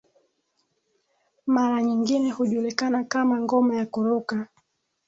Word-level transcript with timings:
mara 1.45 1.81
nyingine 1.83 2.29
hujulikana 2.31 3.03
kama 3.03 3.39
ngoma 3.39 3.75
ya 3.75 3.85
kuruka 3.85 4.47